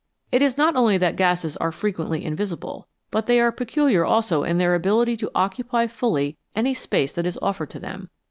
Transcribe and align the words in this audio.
It 0.31 0.41
is 0.41 0.57
not 0.57 0.75
only 0.75 0.97
that 0.97 1.15
gases 1.15 1.55
are 1.57 1.71
frequently 1.71 2.25
invisible, 2.25 2.87
but 3.11 3.27
they 3.27 3.39
are 3.39 3.51
peculiar 3.51 4.03
also 4.03 4.41
in 4.41 4.57
their 4.57 4.73
ability 4.73 5.15
to 5.17 5.29
occupy 5.35 5.85
fully 5.85 6.37
any 6.55 6.73
space 6.73 7.13
that 7.13 7.27
is 7.27 7.37
offered 7.39 7.69
to 7.69 7.79
them. 7.79 8.09